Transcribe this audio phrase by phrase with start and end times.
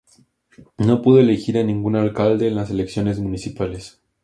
[0.79, 4.01] No pudo elegir a ningún alcalde en las elecciones municipales.